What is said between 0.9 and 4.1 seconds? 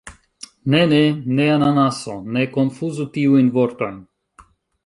ne. Ne ananaso. Ne konfuzu tiujn vortojn.